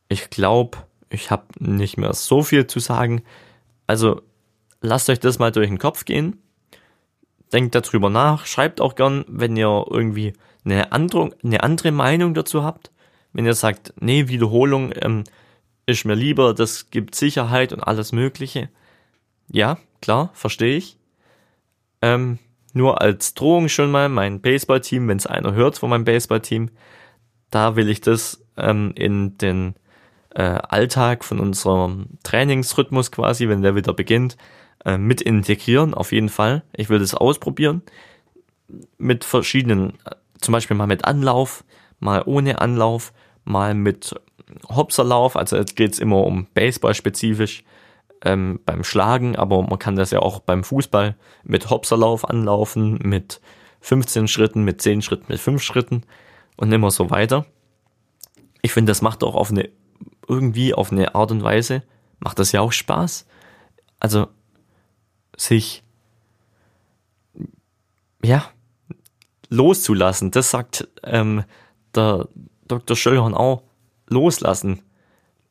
[0.07, 0.77] ich glaube,
[1.09, 3.23] ich habe nicht mehr so viel zu sagen.
[3.87, 4.21] Also
[4.81, 6.41] lasst euch das mal durch den Kopf gehen.
[7.51, 8.45] Denkt darüber nach.
[8.45, 12.91] Schreibt auch gern, wenn ihr irgendwie eine andere, eine andere Meinung dazu habt.
[13.33, 15.23] Wenn ihr sagt, nee, Wiederholung ähm,
[15.85, 18.69] ist mir lieber, das gibt Sicherheit und alles Mögliche.
[19.47, 20.97] Ja, klar, verstehe ich.
[22.01, 22.39] Ähm,
[22.73, 26.69] nur als Drohung schon mal, mein Baseballteam, wenn es einer hört von meinem Baseballteam,
[27.49, 29.75] da will ich das ähm, in den
[30.35, 34.37] äh, Alltag von unserem Trainingsrhythmus quasi, wenn der wieder beginnt,
[34.85, 36.63] äh, mit integrieren, auf jeden Fall.
[36.75, 37.81] Ich will das ausprobieren.
[38.97, 41.63] Mit verschiedenen, äh, zum Beispiel mal mit Anlauf,
[41.99, 43.13] mal ohne Anlauf,
[43.43, 44.15] mal mit
[44.67, 47.63] Hopserlauf, also jetzt geht's immer um Baseball spezifisch
[48.23, 53.41] ähm, beim Schlagen, aber man kann das ja auch beim Fußball mit Hopserlauf anlaufen, mit
[53.81, 56.03] 15 Schritten, mit 10 Schritten, mit 5 Schritten
[56.57, 57.45] und immer so weiter.
[58.61, 59.69] Ich finde, das macht auch auf eine,
[60.27, 61.83] irgendwie auf eine Art und Weise,
[62.19, 63.25] macht das ja auch Spaß.
[63.99, 64.27] Also,
[65.39, 65.83] sich,
[68.23, 68.49] ja,
[69.49, 71.43] loszulassen, das sagt ähm,
[71.95, 72.27] der
[72.67, 72.95] Dr.
[72.95, 73.63] Schöllhorn auch,
[74.07, 74.81] loslassen.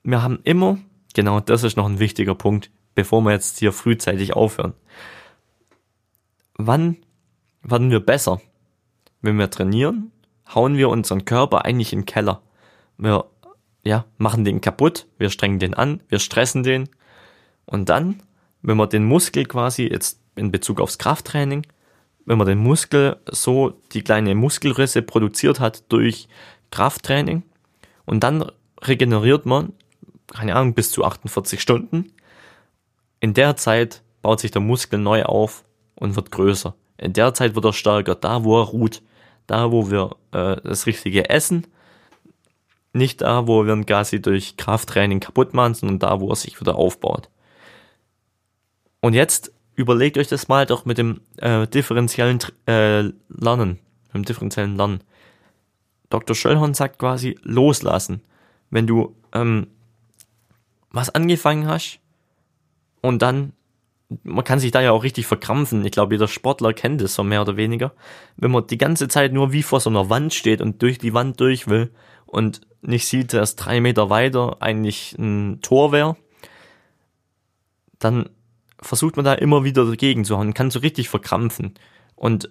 [0.03, 0.79] Wir haben immer,
[1.15, 4.75] genau das ist noch ein wichtiger Punkt, bevor wir jetzt hier frühzeitig aufhören.
[6.57, 6.97] Wann
[7.63, 8.41] werden wir besser?
[9.21, 10.13] Wenn wir trainieren,
[10.55, 12.43] hauen wir unseren Körper eigentlich in den Keller.
[12.97, 13.25] Wir
[13.85, 16.89] ja, machen den kaputt, wir strengen den an, wir stressen den.
[17.65, 18.23] Und dann,
[18.63, 21.67] wenn man den Muskel quasi jetzt in Bezug aufs Krafttraining,
[22.25, 26.29] wenn man den Muskel so die kleine Muskelrisse produziert hat durch
[26.71, 27.43] Krafttraining
[28.05, 28.51] und dann
[28.83, 29.73] regeneriert man,
[30.33, 32.13] keine Ahnung, bis zu 48 Stunden.
[33.21, 36.75] In der Zeit baut sich der Muskel neu auf und wird größer.
[36.99, 39.03] In der Zeit wird er stärker, da wo er ruht,
[39.47, 41.67] da wo wir äh, das richtige essen,
[42.93, 46.61] nicht da, wo wir ihn quasi durch Krafttraining kaputt machen, sondern da, wo er sich
[46.61, 47.29] wieder aufbaut.
[49.01, 54.25] Und jetzt überlegt euch das mal doch mit dem äh, differenziellen äh, Lernen, mit dem
[54.25, 55.03] differenziellen Lernen.
[56.11, 56.35] Dr.
[56.35, 58.23] Schöllhorn sagt quasi loslassen.
[58.71, 59.69] Wenn du ähm,
[60.91, 62.01] was angefangen hast
[63.03, 63.53] und dann,
[64.25, 65.85] man kann sich da ja auch richtig verkrampfen.
[65.85, 67.93] Ich glaube, jeder Sportler kennt es so mehr oder weniger.
[68.37, 71.15] Wenn man die ganze Zeit nur wie vor so einer Wand steht und durch die
[71.15, 71.91] Wand durch will
[72.27, 76.17] und nicht sieht, dass drei Meter weiter eigentlich ein Tor wäre,
[77.99, 78.31] dann
[78.81, 81.75] versucht man da immer wieder dagegen zu hauen, kann so richtig verkrampfen.
[82.15, 82.51] Und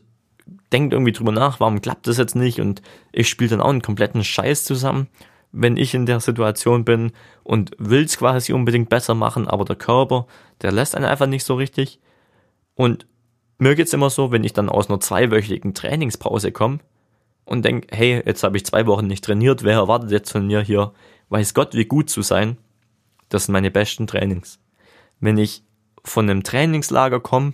[0.72, 3.82] denkt irgendwie drüber nach, warum klappt das jetzt nicht und ich spiele dann auch einen
[3.82, 5.08] kompletten Scheiß zusammen,
[5.52, 7.12] wenn ich in der Situation bin
[7.44, 10.28] und will es quasi unbedingt besser machen, aber der Körper,
[10.62, 12.00] der lässt einen einfach nicht so richtig.
[12.76, 13.08] Und
[13.58, 16.80] mir geht's immer so, wenn ich dann aus einer zweiwöchigen Trainingspause komme
[17.46, 20.62] und denk, hey, jetzt habe ich zwei Wochen nicht trainiert, wer erwartet jetzt von mir
[20.62, 20.94] hier,
[21.30, 22.58] weiß Gott, wie gut zu sein,
[23.30, 24.60] das sind meine besten Trainings.
[25.20, 25.64] Wenn ich
[26.08, 27.54] von einem Trainingslager komme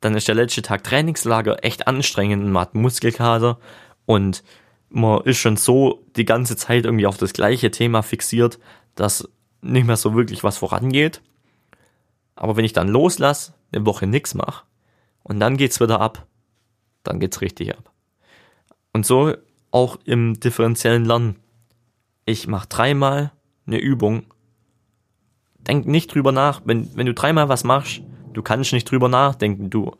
[0.00, 3.58] dann ist der letzte Tag Trainingslager echt anstrengend und man hat Muskelkater
[4.06, 4.44] und
[4.90, 8.58] man ist schon so die ganze Zeit irgendwie auf das gleiche Thema fixiert,
[8.94, 9.28] dass
[9.60, 11.20] nicht mehr so wirklich was vorangeht.
[12.36, 14.64] Aber wenn ich dann loslasse, eine Woche nix mache
[15.24, 16.26] und dann geht's wieder ab,
[17.02, 17.90] dann geht's richtig ab.
[18.92, 19.34] Und so
[19.70, 21.36] auch im differenziellen Lernen.
[22.24, 23.32] Ich mache dreimal
[23.66, 24.24] eine Übung.
[25.68, 28.02] Denk nicht drüber nach, wenn, wenn du dreimal was machst,
[28.38, 29.68] Du kannst nicht drüber nachdenken.
[29.68, 29.96] Du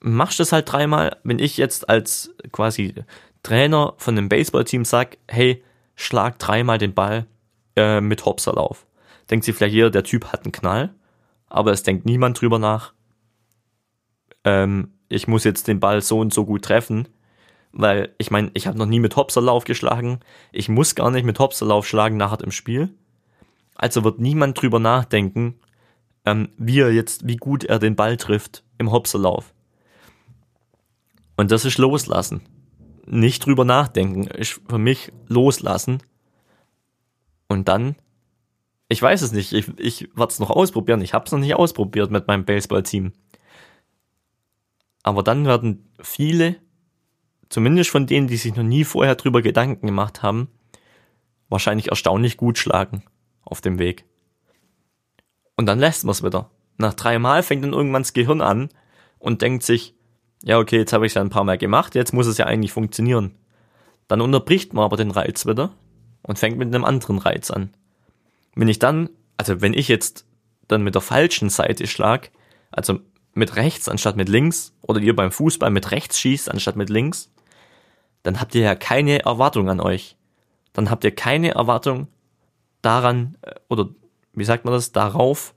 [0.00, 1.16] machst es halt dreimal.
[1.24, 2.94] Wenn ich jetzt als quasi
[3.42, 5.64] Trainer von einem Baseballteam sag, hey,
[5.94, 7.26] schlag dreimal den Ball
[7.74, 8.86] äh, mit Hopserlauf.
[9.30, 10.94] Denkt sich vielleicht jeder, der Typ hat einen Knall,
[11.48, 12.92] aber es denkt niemand drüber nach.
[14.44, 17.08] Ähm, ich muss jetzt den Ball so und so gut treffen,
[17.72, 20.20] weil ich meine, ich habe noch nie mit Hopserlauf geschlagen.
[20.52, 22.90] Ich muss gar nicht mit Hopserlauf schlagen nachher im Spiel.
[23.78, 25.54] Also wird niemand drüber nachdenken,
[26.26, 29.54] ähm, wie er jetzt, wie gut er den Ball trifft im Hopserlauf.
[31.36, 32.42] Und das ist loslassen.
[33.06, 36.02] Nicht drüber nachdenken, ist für mich loslassen.
[37.46, 37.94] Und dann
[38.88, 39.52] Ich weiß es nicht.
[39.52, 41.00] Ich, ich werde es noch ausprobieren.
[41.00, 43.12] Ich habe es noch nicht ausprobiert mit meinem Baseballteam.
[45.04, 46.56] Aber dann werden viele,
[47.48, 50.48] zumindest von denen, die sich noch nie vorher drüber Gedanken gemacht haben,
[51.48, 53.04] wahrscheinlich erstaunlich gut schlagen
[53.50, 54.04] auf dem Weg.
[55.56, 56.50] Und dann lässt man es wieder.
[56.76, 58.68] Nach drei Mal fängt dann irgendwann das Gehirn an
[59.18, 59.94] und denkt sich,
[60.44, 62.46] ja, okay, jetzt habe ich es ja ein paar Mal gemacht, jetzt muss es ja
[62.46, 63.34] eigentlich funktionieren.
[64.06, 65.72] Dann unterbricht man aber den Reiz wieder
[66.22, 67.70] und fängt mit einem anderen Reiz an.
[68.54, 70.24] Wenn ich dann, also wenn ich jetzt
[70.68, 72.30] dann mit der falschen Seite schlag,
[72.70, 73.00] also
[73.34, 77.32] mit rechts anstatt mit links, oder ihr beim Fußball mit rechts schießt anstatt mit links,
[78.22, 80.16] dann habt ihr ja keine Erwartung an euch.
[80.72, 82.08] Dann habt ihr keine Erwartung
[82.88, 83.90] daran, äh, oder
[84.32, 85.54] wie sagt man das, darauf,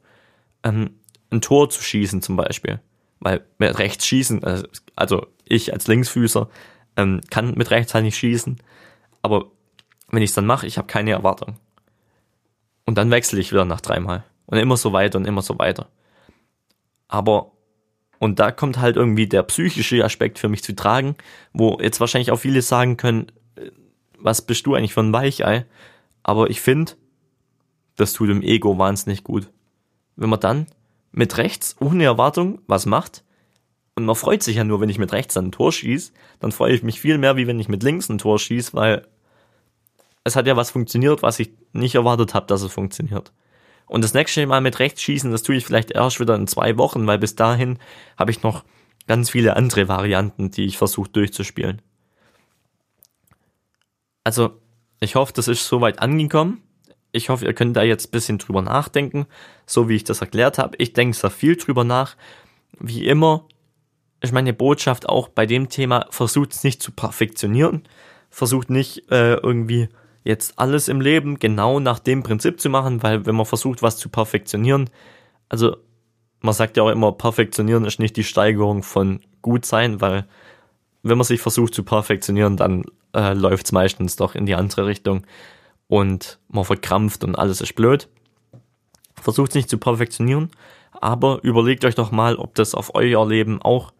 [0.64, 1.00] ähm,
[1.32, 2.82] ein Tor zu schießen zum Beispiel.
[3.22, 4.64] Weil mit rechts schießen, äh,
[4.96, 6.50] also ich als Linksfüßer
[6.98, 8.58] ähm, kann mit rechts halt nicht schießen,
[9.22, 9.46] aber
[10.10, 11.58] wenn ich es dann mache, ich habe keine Erwartung.
[12.86, 14.26] Und dann wechsle ich wieder nach dreimal.
[14.48, 15.88] Und immer so weiter und immer so weiter.
[17.08, 17.54] Aber,
[18.20, 21.16] und da kommt halt irgendwie der psychische Aspekt für mich zu tragen,
[21.54, 23.72] wo jetzt wahrscheinlich auch viele sagen können, äh,
[24.18, 25.66] was bist du eigentlich für ein Weichei?
[26.24, 26.94] Aber ich finde,
[27.96, 29.50] das tut dem Ego wahnsinnig gut.
[30.16, 30.68] Wenn man dann
[31.12, 33.24] mit rechts ohne Erwartung was macht,
[33.96, 36.74] und man freut sich ja nur, wenn ich mit rechts ein Tor schieße, dann freue
[36.74, 39.06] ich mich viel mehr, wie wenn ich mit links ein Tor schieße, weil
[40.24, 43.34] es hat ja was funktioniert, was ich nicht erwartet habe, dass es funktioniert.
[43.88, 46.78] Und das nächste Mal mit rechts schießen, das tue ich vielleicht erst wieder in zwei
[46.78, 47.80] Wochen, weil bis dahin
[48.18, 48.64] habe ich noch
[49.08, 51.82] ganz viele andere Varianten, die ich versuche durchzuspielen.
[54.24, 54.62] Also,
[55.00, 56.62] ich hoffe, das ist soweit angekommen.
[57.12, 59.26] Ich hoffe, ihr könnt da jetzt ein bisschen drüber nachdenken,
[59.66, 60.78] so wie ich das erklärt habe.
[60.78, 62.16] Ich denke sehr viel drüber nach.
[62.80, 63.46] Wie immer
[64.22, 67.84] ist meine Botschaft auch bei dem Thema, versucht es nicht zu perfektionieren.
[68.30, 69.90] Versucht nicht äh, irgendwie
[70.24, 73.98] jetzt alles im Leben genau nach dem Prinzip zu machen, weil wenn man versucht, was
[73.98, 74.90] zu perfektionieren,
[75.50, 75.78] also
[76.42, 80.26] man sagt ja auch immer, perfektionieren ist nicht die Steigerung von gut sein, weil
[81.04, 84.86] wenn man sich versucht zu perfektionieren, dann äh, läuft es meistens doch in die andere
[84.86, 85.24] Richtung
[85.92, 88.08] und man verkrampft und alles ist blöd.
[89.22, 90.50] Versucht es nicht zu perfektionieren,
[90.92, 93.94] aber überlegt euch doch mal, ob das auf euer Leben auch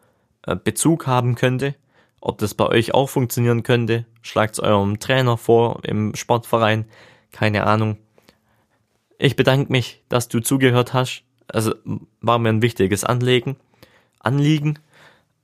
[0.48, 1.76] äh, Bezug haben könnte
[2.22, 6.86] ob das bei euch auch funktionieren könnte, schlagt es eurem Trainer vor im Sportverein.
[7.32, 7.98] Keine Ahnung.
[9.18, 11.24] Ich bedanke mich, dass du zugehört hast.
[11.48, 11.74] Also
[12.22, 13.58] war mir ein wichtiges Anliegen.
[14.20, 14.78] Anliegen.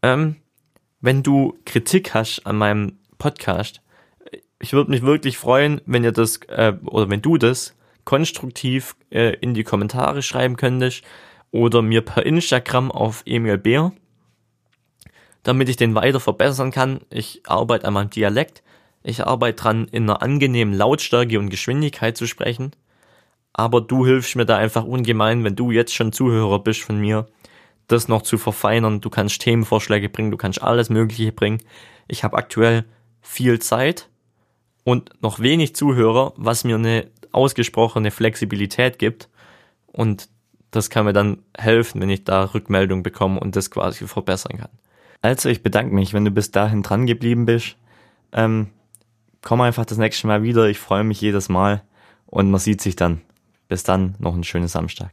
[0.04, 0.36] Ähm,
[1.02, 3.82] wenn du Kritik hast an meinem Podcast,
[4.68, 9.36] ich würde mich wirklich freuen, wenn ihr das äh, oder wenn du das konstruktiv äh,
[9.40, 11.04] in die Kommentare schreiben könntest
[11.52, 13.94] oder mir per Instagram auf Emil Bär
[15.48, 17.00] damit ich den weiter verbessern kann.
[17.10, 18.64] Ich arbeite an meinem Dialekt.
[19.02, 22.72] Ich arbeite dran, in einer angenehmen Lautstärke und Geschwindigkeit zu sprechen.
[23.54, 27.28] Aber du hilfst mir da einfach ungemein, wenn du jetzt schon Zuhörer bist von mir,
[27.88, 29.00] das noch zu verfeinern.
[29.00, 31.60] Du kannst Themenvorschläge bringen, du kannst alles Mögliche bringen.
[32.10, 32.84] Ich habe aktuell
[33.22, 34.10] viel Zeit
[34.88, 39.28] und noch wenig Zuhörer, was mir eine ausgesprochene Flexibilität gibt.
[39.88, 40.30] Und
[40.72, 44.70] das kann mir dann helfen, wenn ich da Rückmeldung bekomme und das quasi verbessern kann.
[45.22, 47.76] Also ich bedanke mich, wenn du bis dahin dran geblieben bist.
[48.32, 48.68] Ähm,
[49.42, 50.70] komm einfach das nächste Mal wieder.
[50.70, 51.84] Ich freue mich jedes Mal
[52.26, 53.20] und man sieht sich dann.
[53.68, 55.12] Bis dann, noch einen schönen Samstag.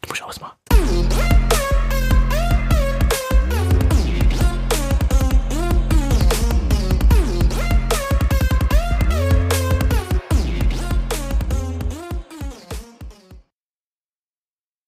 [0.00, 0.56] Du musst ausmachen.